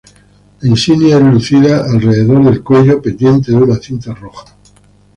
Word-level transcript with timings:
La 0.61 0.67
insignia 0.67 1.17
es 1.17 1.23
lucida 1.23 1.85
alrededor 1.85 2.43
del 2.45 2.63
cuello, 2.63 2.99
pendiente 3.03 3.51
de 3.51 3.57
una 3.59 3.75
cinta 3.75 4.15
roja. 4.15 4.45